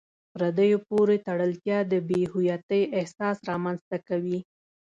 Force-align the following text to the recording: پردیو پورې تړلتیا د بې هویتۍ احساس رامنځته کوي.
پردیو 0.33 0.77
پورې 0.89 1.15
تړلتیا 1.27 1.79
د 1.91 1.93
بې 2.09 2.21
هویتۍ 2.31 2.83
احساس 2.99 3.37
رامنځته 3.49 3.97
کوي. 4.07 4.39